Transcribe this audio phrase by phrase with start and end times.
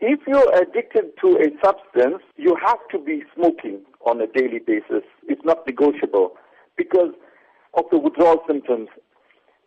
[0.00, 5.04] If you're addicted to a substance, you have to be smoking on a daily basis.
[5.28, 6.32] It's not negotiable
[6.76, 7.12] because
[7.74, 8.88] of the withdrawal symptoms.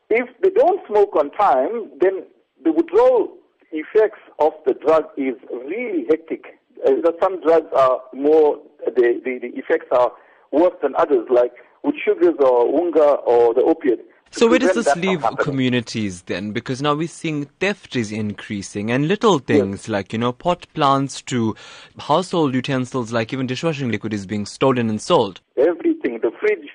[0.10, 2.24] If they don't smoke on time, then
[2.64, 3.38] the withdrawal
[3.72, 6.60] effects of the drug is really hectic.
[6.86, 10.12] Uh, some drugs are more, the, the, the effects are
[10.52, 11.54] worse than others, like
[11.84, 14.06] with sugars or unga or the opiate.
[14.34, 16.54] So where does this leave communities then?
[16.54, 19.90] Because now we're seeing theft is increasing and little things yes.
[19.90, 21.56] like, you know, pot plants to
[22.00, 25.40] household utensils like even dishwashing liquid is being stolen and sold.
[25.56, 26.20] Everything.
[26.24, 26.68] The fridge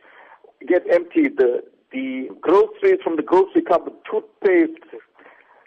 [0.69, 1.37] gets emptied.
[1.39, 5.03] The, the groceries from the grocery cupboard, toothpaste,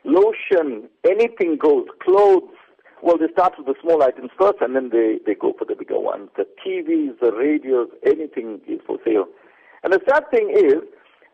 [0.06, 1.88] lotion, anything goes.
[2.02, 2.56] Clothes.
[3.04, 5.76] Well, they start with the small items first and then they, they go for the
[5.76, 6.30] bigger ones.
[6.38, 9.26] The TVs, the radios, anything is for sale.
[9.84, 10.84] And the sad thing is,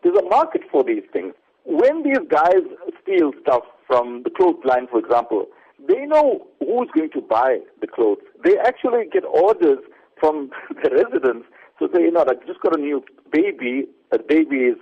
[0.02, 1.34] there's a market for these things.
[1.64, 2.62] When these guys
[3.02, 5.46] steal stuff from the clothesline, for example,
[5.86, 8.18] they know who's going to buy the clothes.
[8.44, 9.78] They actually get orders
[10.18, 10.50] from
[10.82, 11.46] the residents
[11.78, 13.86] to say, you know, I just got a new baby.
[14.10, 14.76] The baby is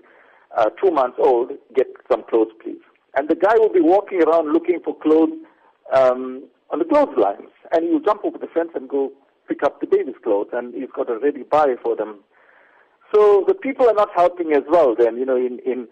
[0.56, 1.52] uh, two months old.
[1.74, 2.80] Get some clothes, please.
[3.16, 5.32] And the guy will be walking around looking for clothes
[5.94, 9.12] um, on the clotheslines, and he'll jump over the fence and go
[9.48, 12.20] pick up the baby's clothes, and he's got a ready buy for them
[13.14, 15.88] so the people are not helping as well then, you know, in, in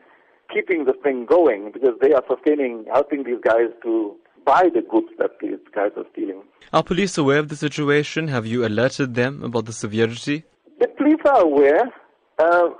[0.53, 5.09] keeping the thing going because they are sustaining, helping these guys to buy the goods
[5.19, 6.42] that these guys are stealing.
[6.73, 8.29] Are police aware of the situation?
[8.29, 10.45] Have you alerted them about the severity?
[10.81, 11.92] The police are aware.
[12.39, 12.70] Uh,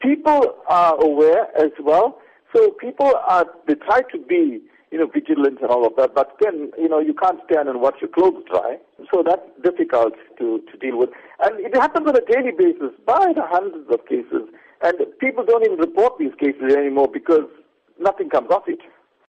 [0.00, 2.18] people are aware as well.
[2.54, 4.60] So people are, they try to be
[4.94, 6.14] you know, vigilant and all of that.
[6.14, 8.78] But then, you know, you can't stand and watch your clothes dry.
[9.12, 11.10] So that's difficult to, to deal with.
[11.44, 14.48] And it happens on a daily basis by the hundreds of cases.
[14.82, 17.44] And people don't even report these cases anymore because
[18.00, 18.80] nothing comes of it.